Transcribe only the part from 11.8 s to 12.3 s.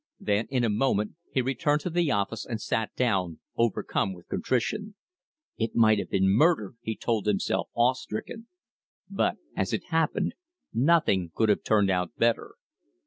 out